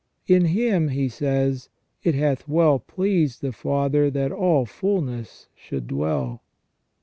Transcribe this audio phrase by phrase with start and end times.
[0.35, 1.69] "In Him," he says,"
[2.03, 6.41] it hath well pleased the Father that all fulness should dwell."